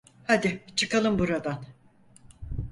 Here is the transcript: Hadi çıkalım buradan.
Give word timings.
Hadi 0.27 0.63
çıkalım 0.75 1.19
buradan. 1.19 1.65